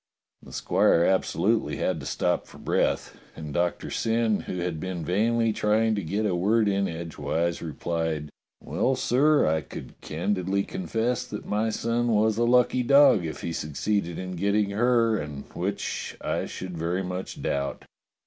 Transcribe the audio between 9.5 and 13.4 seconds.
should candidly confess that my son was a lucky dog